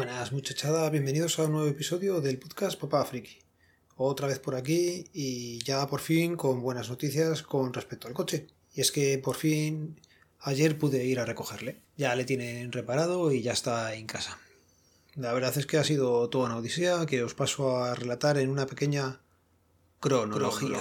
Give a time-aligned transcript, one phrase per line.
[0.00, 3.38] Buenas muchachada, bienvenidos a un nuevo episodio del podcast Papá Friki.
[3.96, 8.46] Otra vez por aquí y ya por fin con buenas noticias con respecto al coche.
[8.74, 10.00] Y es que por fin
[10.38, 11.82] ayer pude ir a recogerle.
[11.98, 14.38] Ya le tienen reparado y ya está en casa.
[15.16, 18.48] La verdad es que ha sido toda una odisea que os paso a relatar en
[18.48, 19.20] una pequeña
[20.00, 20.80] cronología.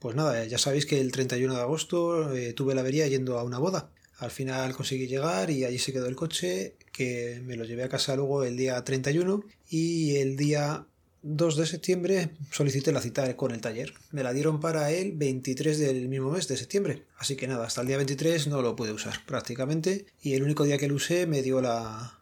[0.00, 3.44] Pues nada, ya sabéis que el 31 de agosto eh, tuve la avería yendo a
[3.44, 3.92] una boda.
[4.22, 7.88] Al final conseguí llegar y allí se quedó el coche, que me lo llevé a
[7.88, 10.86] casa luego el día 31 y el día
[11.22, 13.92] 2 de septiembre solicité la cita con el taller.
[14.12, 17.02] Me la dieron para el 23 del mismo mes de septiembre.
[17.18, 20.62] Así que nada, hasta el día 23 no lo pude usar prácticamente y el único
[20.62, 22.20] día que lo usé me dio la...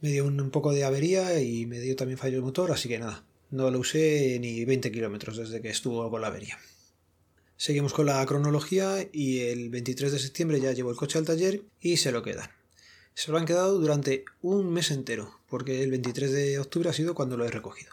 [0.00, 3.26] Me un poco de avería y me dio también fallo de motor, así que nada,
[3.50, 6.56] no lo usé ni 20 kilómetros desde que estuvo con la avería.
[7.60, 11.62] Seguimos con la cronología y el 23 de septiembre ya llevo el coche al taller
[11.78, 12.48] y se lo quedan.
[13.12, 17.14] Se lo han quedado durante un mes entero, porque el 23 de octubre ha sido
[17.14, 17.92] cuando lo he recogido.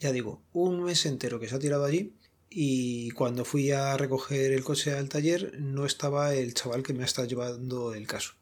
[0.00, 2.14] Ya digo, un mes entero que se ha tirado allí
[2.50, 7.04] y cuando fui a recoger el coche al taller no estaba el chaval que me
[7.04, 8.32] ha estado llevando el caso.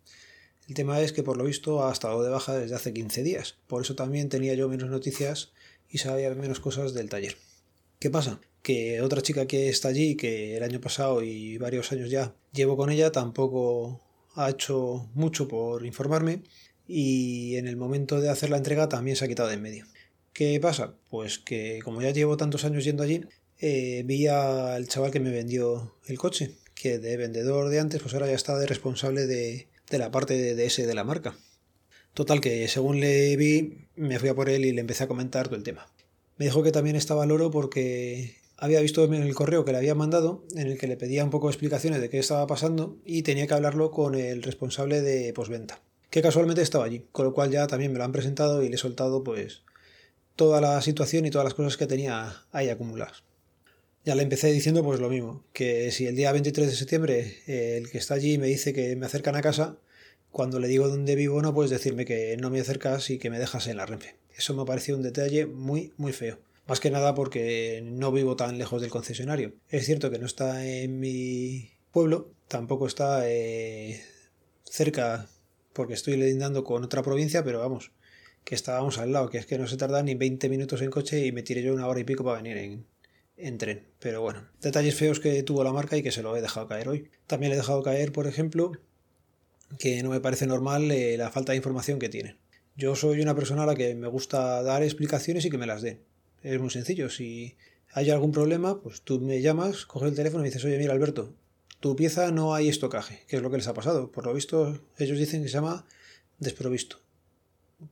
[0.66, 3.58] El tema es que por lo visto ha estado de baja desde hace 15 días,
[3.66, 5.52] por eso también tenía yo menos noticias
[5.90, 7.36] y sabía menos cosas del taller.
[7.98, 8.40] ¿Qué pasa?
[8.64, 12.78] Que otra chica que está allí, que el año pasado y varios años ya llevo
[12.78, 14.00] con ella, tampoco
[14.34, 16.42] ha hecho mucho por informarme
[16.88, 19.86] y en el momento de hacer la entrega también se ha quitado de en medio.
[20.32, 20.94] ¿Qué pasa?
[21.10, 23.20] Pues que como ya llevo tantos años yendo allí,
[23.60, 28.14] eh, vi al chaval que me vendió el coche, que de vendedor de antes, pues
[28.14, 31.36] ahora ya está de responsable de, de la parte de DS de la marca.
[32.14, 35.48] Total que según le vi, me fui a por él y le empecé a comentar
[35.48, 35.86] todo el tema.
[36.38, 39.94] Me dijo que también estaba loro porque había visto en el correo que le había
[39.94, 43.22] mandado, en el que le pedía un poco de explicaciones de qué estaba pasando y
[43.22, 47.50] tenía que hablarlo con el responsable de posventa, que casualmente estaba allí, con lo cual
[47.50, 49.62] ya también me lo han presentado y le he soltado pues
[50.36, 53.24] toda la situación y todas las cosas que tenía ahí acumuladas.
[54.04, 57.78] Ya le empecé diciendo pues lo mismo, que si el día 23 de septiembre eh,
[57.78, 59.78] el que está allí me dice que me acercan a casa,
[60.30, 63.38] cuando le digo dónde vivo no puedes decirme que no me acercas y que me
[63.38, 64.16] dejas en la Renfe.
[64.36, 66.38] Eso me pareció un detalle muy muy feo.
[66.66, 69.54] Más que nada porque no vivo tan lejos del concesionario.
[69.68, 74.02] Es cierto que no está en mi pueblo, tampoco está eh,
[74.64, 75.28] cerca
[75.72, 77.92] porque estoy lindando con otra provincia, pero vamos,
[78.44, 81.26] que estábamos al lado, que es que no se tarda ni 20 minutos en coche
[81.26, 82.86] y me tiré yo una hora y pico para venir en,
[83.36, 83.86] en tren.
[83.98, 86.88] Pero bueno, detalles feos que tuvo la marca y que se lo he dejado caer
[86.88, 87.10] hoy.
[87.26, 88.72] También le he dejado caer, por ejemplo,
[89.78, 92.38] que no me parece normal eh, la falta de información que tienen.
[92.76, 95.82] Yo soy una persona a la que me gusta dar explicaciones y que me las
[95.82, 96.00] den.
[96.44, 97.08] Es muy sencillo.
[97.08, 97.56] Si
[97.92, 101.34] hay algún problema, pues tú me llamas, coges el teléfono y dices, oye, mira, Alberto,
[101.80, 104.12] tu pieza no hay estocaje, que es lo que les ha pasado.
[104.12, 105.86] Por lo visto, ellos dicen que se llama
[106.38, 106.98] desprovisto.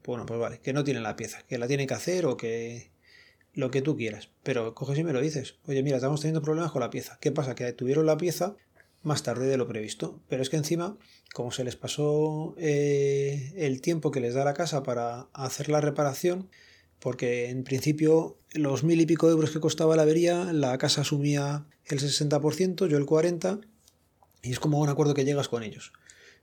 [0.05, 2.91] Bueno, pues vale, que no tienen la pieza, que la tienen que hacer o que
[3.55, 4.29] lo que tú quieras.
[4.43, 5.57] Pero coges y me lo dices.
[5.67, 7.19] Oye, mira, estamos teniendo problemas con la pieza.
[7.21, 7.55] ¿Qué pasa?
[7.55, 8.55] Que tuvieron la pieza
[9.03, 10.21] más tarde de lo previsto.
[10.29, 10.99] Pero es que encima,
[11.33, 15.81] como se les pasó eh, el tiempo que les da la casa para hacer la
[15.81, 16.51] reparación,
[17.03, 21.67] porque en principio los mil y pico euros que costaba la avería, la casa asumía
[21.85, 23.67] el 60%, yo el 40%,
[24.43, 25.93] y es como un acuerdo que llegas con ellos.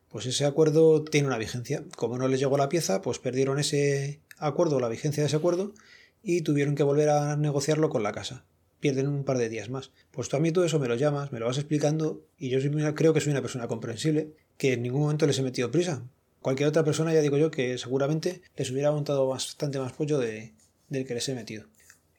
[0.10, 1.86] Pues ese acuerdo tiene una vigencia.
[1.96, 5.74] Como no les llegó la pieza, pues perdieron ese acuerdo, la vigencia de ese acuerdo,
[6.22, 8.44] y tuvieron que volver a negociarlo con la casa.
[8.82, 9.92] Pierden un par de días más.
[10.12, 12.60] Pues tú a mí todo eso me lo llamas, me lo vas explicando, y yo
[12.96, 16.04] creo que soy una persona comprensible, que en ningún momento les he metido prisa.
[16.42, 20.54] Cualquier otra persona, ya digo yo, que seguramente les hubiera montado bastante más pollo de,
[20.88, 21.66] del que les he metido.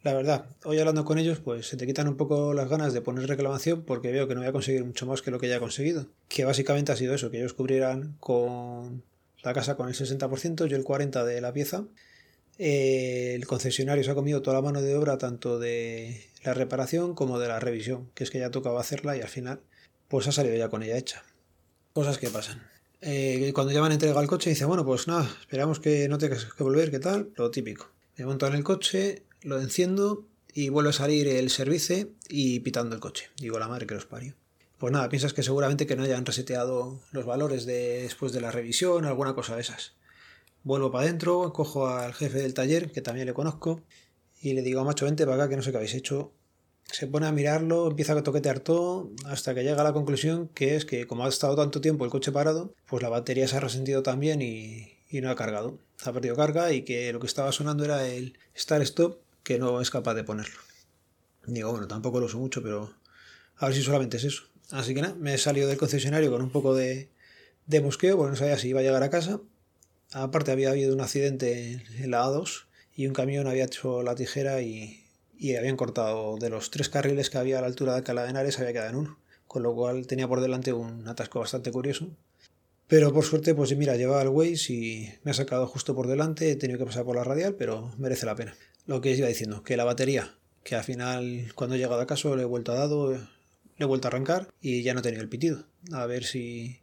[0.03, 3.03] La verdad, hoy hablando con ellos, pues se te quitan un poco las ganas de
[3.03, 5.57] poner reclamación porque veo que no voy a conseguir mucho más que lo que ya
[5.57, 6.07] he conseguido.
[6.29, 9.03] Que básicamente ha sido eso, que ellos cubrieran con
[9.43, 11.85] la casa con el 60%, yo el 40% de la pieza.
[12.59, 17.15] Eh, el concesionario se ha comido toda la mano de obra, tanto de la reparación
[17.15, 19.61] como de la revisión, que es que ya tocaba hacerla y al final,
[20.09, 21.25] pues ha salido ya con ella hecha.
[21.93, 22.70] Cosas que pasan.
[23.03, 26.19] Eh, cuando ya van a entregar el coche, dice, bueno, pues nada, esperamos que no
[26.19, 27.31] tengas que volver, ¿qué tal?
[27.37, 27.89] Lo típico.
[28.17, 32.95] Me monto en el coche, lo enciendo y vuelve a salir el servicio y pitando
[32.95, 33.31] el coche.
[33.39, 34.35] Digo, la madre que los parió.
[34.79, 38.51] Pues nada, piensas que seguramente que no hayan reseteado los valores de, después de la
[38.51, 39.95] revisión, alguna cosa de esas.
[40.63, 43.83] Vuelvo para adentro, cojo al jefe del taller, que también le conozco,
[44.43, 46.33] y le digo, macho, vente para acá, que no sé qué habéis hecho.
[46.93, 50.77] Se pone a mirarlo, empieza a toquetear todo, hasta que llega a la conclusión que
[50.77, 53.61] es que como ha estado tanto tiempo el coche parado, pues la batería se ha
[53.61, 55.79] resentido también y, y no ha cargado.
[56.05, 59.81] Ha perdido carga y que lo que estaba sonando era el Start Stop que no
[59.81, 60.59] es capaz de ponerlo.
[61.47, 62.95] Digo, bueno, tampoco lo uso mucho, pero
[63.57, 64.45] a ver si solamente es eso.
[64.71, 67.09] Así que nada, me he salido del concesionario con un poco de,
[67.67, 69.41] de mosqueo, porque no sabía si iba a llegar a casa.
[70.13, 72.65] Aparte había habido un accidente en la A2
[72.95, 75.00] y un camión había hecho la tijera y,
[75.41, 78.39] y habían cortado de los tres carriles que había a la altura de Cala de
[78.39, 82.09] había quedado en uno, con lo cual tenía por delante un atasco bastante curioso.
[82.87, 86.51] Pero por suerte, pues mira, llevaba el Waze y me ha sacado justo por delante,
[86.51, 88.55] he tenido que pasar por la radial, pero merece la pena.
[88.85, 92.37] Lo que iba diciendo, que la batería, que al final cuando he llegado a casa
[92.37, 93.21] le he vuelto a dado, le
[93.79, 95.65] he vuelto a arrancar y ya no tenía el pitido.
[95.93, 96.83] A ver si,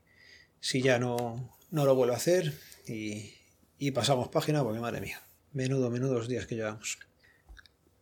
[0.62, 2.56] si ya no, no lo vuelvo a hacer
[2.88, 3.36] y,
[3.78, 5.22] y pasamos página, porque madre mía,
[5.54, 6.98] menudo, menudos días que llevamos.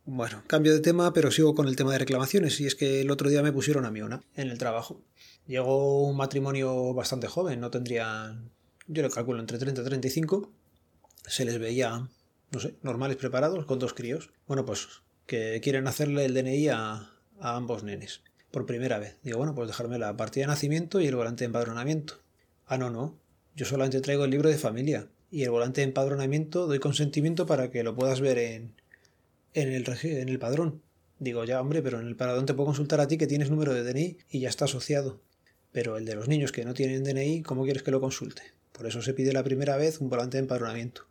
[0.08, 2.60] Bueno, cambio de tema, pero sigo con el tema de reclamaciones.
[2.60, 5.02] Y es que el otro día me pusieron a mí una en el trabajo.
[5.48, 8.38] Llegó un matrimonio bastante joven, no tendría,
[8.86, 10.52] yo lo calculo, entre 30 y 35.
[11.26, 12.08] Se les veía,
[12.52, 14.30] no sé, normales preparados con dos críos.
[14.46, 14.86] Bueno, pues
[15.26, 17.10] que quieren hacerle el DNI a,
[17.40, 18.22] a ambos nenes.
[18.52, 19.18] Por primera vez.
[19.24, 22.20] Digo, bueno, pues dejarme la partida de nacimiento y el volante de empadronamiento.
[22.64, 23.18] Ah, no, no.
[23.56, 25.08] Yo solamente traigo el libro de familia.
[25.32, 28.76] Y el volante de empadronamiento doy consentimiento para que lo puedas ver en,
[29.56, 30.82] en el, en el padrón.
[31.18, 33.72] Digo, ya hombre, pero en el padrón te puedo consultar a ti que tienes número
[33.72, 35.22] de DNI y ya está asociado.
[35.72, 38.42] Pero el de los niños que no tienen DNI, ¿cómo quieres que lo consulte?
[38.72, 41.06] Por eso se pide la primera vez un volante de empadronamiento,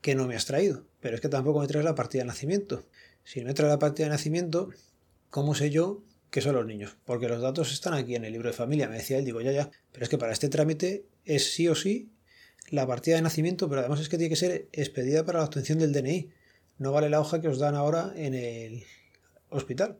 [0.00, 0.86] que no me has traído.
[1.00, 2.86] Pero es que tampoco me traes la partida de nacimiento.
[3.22, 4.70] Si no me traes la partida de nacimiento,
[5.28, 6.96] ¿cómo sé yo que son los niños?
[7.04, 9.52] Porque los datos están aquí en el libro de familia, me decía él, digo, ya,
[9.52, 9.70] ya.
[9.92, 12.10] Pero es que para este trámite es sí o sí
[12.70, 15.78] la partida de nacimiento, pero además es que tiene que ser expedida para la obtención
[15.78, 16.30] del DNI
[16.80, 18.84] no vale la hoja que os dan ahora en el
[19.50, 19.98] hospital.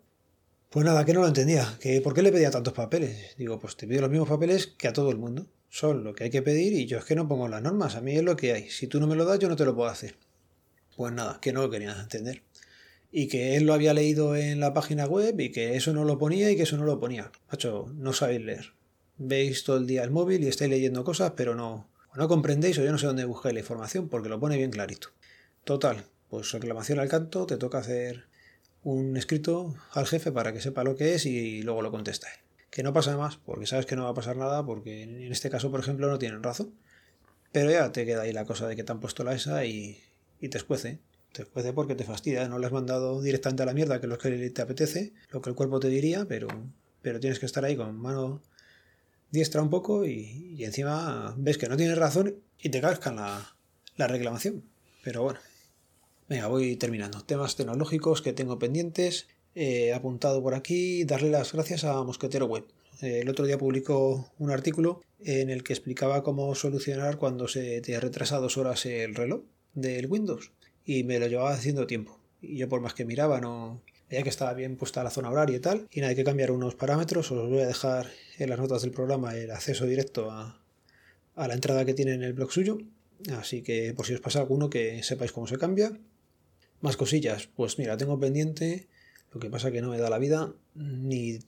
[0.71, 1.77] Pues nada, que no lo entendía.
[1.79, 3.35] Que ¿Por qué le pedía tantos papeles?
[3.37, 5.47] Digo, pues te pido los mismos papeles que a todo el mundo.
[5.69, 7.97] Son lo que hay que pedir y yo es que no pongo las normas.
[7.97, 8.71] A mí es lo que hay.
[8.71, 10.17] Si tú no me lo das, yo no te lo puedo hacer.
[10.97, 12.45] Pues nada, que no lo quería entender.
[13.13, 16.17] Y que él lo había leído en la página web y que eso no lo
[16.17, 17.31] ponía y que eso no lo ponía.
[17.51, 18.73] Macho, no sabéis leer.
[19.19, 22.85] Veis todo el día el móvil y estáis leyendo cosas, pero no, no comprendéis o
[22.85, 25.09] yo no sé dónde buscáis la información porque lo pone bien clarito.
[25.65, 28.25] Total, pues reclamación al canto, te toca hacer
[28.83, 32.29] un escrito al jefe para que sepa lo que es y luego lo contesta.
[32.71, 35.51] Que no pasa más, porque sabes que no va a pasar nada, porque en este
[35.51, 36.73] caso, por ejemplo, no tienen razón.
[37.53, 40.01] Pero ya te queda ahí la cosa de que te han puesto la esa y,
[40.39, 41.01] te escuece.
[41.33, 42.49] Te escuece porque te fastidia.
[42.49, 45.51] No le has mandado directamente a la mierda, que es que te apetece, lo que
[45.51, 46.49] el cuerpo te diría, pero,
[47.03, 48.41] pero tienes que estar ahí con mano
[49.33, 53.57] diestra un poco y, encima ves que no tienes razón y te cascan la,
[53.97, 54.65] la reclamación.
[55.03, 55.41] Pero bueno.
[56.31, 57.25] Venga, voy terminando.
[57.25, 59.27] Temas tecnológicos que tengo pendientes.
[59.57, 62.67] He apuntado por aquí darle las gracias a Mosquetero Web.
[63.01, 67.99] El otro día publicó un artículo en el que explicaba cómo solucionar cuando se te
[67.99, 69.41] retrasa dos horas el reloj
[69.75, 70.53] del Windows.
[70.85, 72.21] Y me lo llevaba haciendo tiempo.
[72.41, 75.57] Y yo por más que miraba no veía que estaba bien puesta la zona horaria
[75.57, 75.89] y tal.
[75.91, 77.33] Y nada, hay que cambiar unos parámetros.
[77.33, 78.07] Os voy a dejar
[78.39, 80.63] en las notas del programa el acceso directo a,
[81.35, 82.79] a la entrada que tiene en el blog suyo.
[83.37, 85.99] Así que por si os pasa alguno que sepáis cómo se cambia.
[86.81, 88.89] Más cosillas, pues mira, tengo pendiente,
[89.33, 91.39] lo que pasa que no me da la vida ni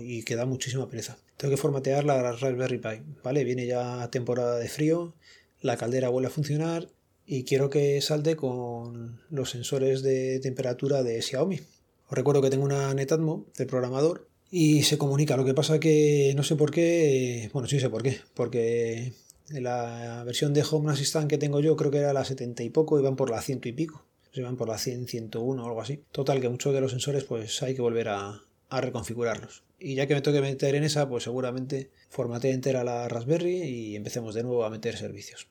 [0.00, 1.18] y queda muchísima pereza.
[1.36, 3.44] Tengo que formatear la Raspberry Pi, ¿vale?
[3.44, 5.14] Viene ya temporada de frío,
[5.60, 6.88] la caldera vuelve a funcionar
[7.26, 11.60] y quiero que salte con los sensores de temperatura de Xiaomi.
[12.06, 15.36] Os recuerdo que tengo una Netatmo del programador y se comunica.
[15.36, 19.12] Lo que pasa que no sé por qué, bueno, sí sé por qué, porque
[19.50, 22.98] la versión de Home Assistant que tengo yo creo que era la 70 y poco
[22.98, 24.07] y van por la ciento y pico
[24.38, 26.04] se van por la 100, 101 o algo así.
[26.12, 28.40] Total, que muchos de los sensores pues hay que volver a,
[28.70, 29.64] reconfigurarlos.
[29.80, 33.96] Y ya que me toque meter en esa, pues seguramente formate entera la Raspberry y
[33.96, 35.48] empecemos de nuevo a meter servicios.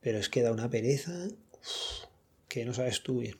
[0.00, 1.12] Pero es que da una pereza
[2.46, 3.38] que no sabes tú bien.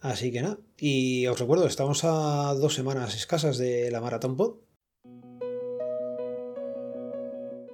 [0.00, 0.58] Así que nada.
[0.78, 4.56] Y os recuerdo, estamos a dos semanas escasas de la Maratón Pod.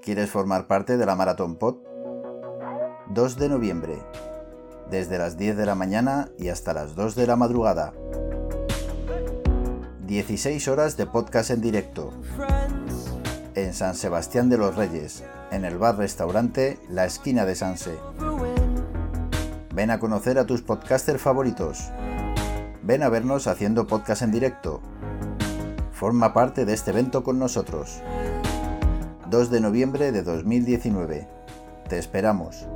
[0.02, 1.76] ¿Quieres formar parte de la Maratón Pod?
[3.10, 3.98] 2 de noviembre,
[4.90, 7.92] desde las 10 de la mañana y hasta las 2 de la madrugada.
[10.06, 12.12] 16 horas de podcast en directo.
[13.54, 17.96] En San Sebastián de los Reyes, en el bar-restaurante La Esquina de Sanse.
[19.74, 21.90] Ven a conocer a tus podcasters favoritos.
[22.82, 24.80] Ven a vernos haciendo podcast en directo.
[25.92, 28.02] Forma parte de este evento con nosotros.
[29.30, 31.26] 2 de noviembre de 2019.
[31.88, 32.66] Te esperamos.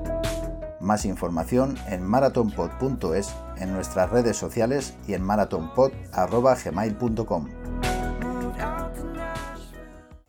[0.80, 7.48] Más información en marathonpod.es, en nuestras redes sociales y en marathonpod.gmail.com.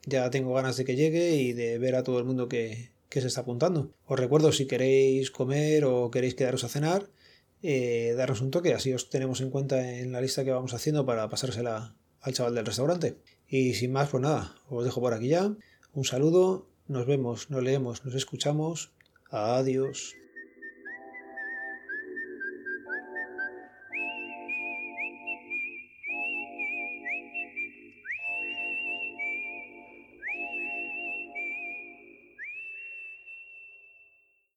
[0.06, 3.27] Ya tengo ganas de que llegue y de ver a todo el mundo que, se
[3.27, 3.94] está apuntando.
[4.06, 7.12] Os recuerdo si queréis comer o queréis quedaros a cenar,
[7.62, 11.06] eh, daros un toque, así os tenemos en cuenta en la lista que vamos haciendo
[11.06, 13.20] para pasársela al chaval del restaurante.
[13.48, 15.53] Y sin más, pues nada, os dejo por aquí ya.
[15.94, 18.91] Un saludo, nos vemos, nos leemos, nos escuchamos.
[19.29, 20.15] Adiós.